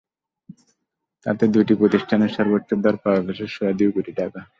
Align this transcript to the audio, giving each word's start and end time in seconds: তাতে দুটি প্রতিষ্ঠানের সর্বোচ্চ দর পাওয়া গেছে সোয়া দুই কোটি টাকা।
তাতে 1.25 1.43
দুটি 1.47 1.73
প্রতিষ্ঠানের 1.75 2.31
সর্বোচ্চ 2.37 2.69
দর 2.85 2.95
পাওয়া 3.03 3.21
গেছে 3.27 3.45
সোয়া 3.47 3.73
দুই 3.79 3.89
কোটি 3.95 4.11
টাকা। 4.19 4.41